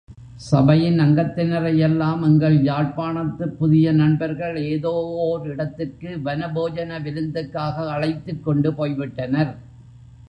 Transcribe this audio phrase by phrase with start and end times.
[0.43, 4.93] சபையின் அங்கத்தினரையெல்லாம் எங்கள் யாழ்ப்பாணத்துப் புதிய நண்பர்கள் ஏதோ
[5.19, 9.53] ஓர் இடத்திற்கு வனபோஜன விருந்துக்காக அழைத்துக்கொண்டு போய்விட்டனர்.